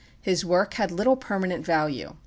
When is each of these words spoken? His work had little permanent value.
His 0.19 0.43
work 0.43 0.73
had 0.73 0.89
little 0.89 1.15
permanent 1.15 1.63
value. 1.63 2.15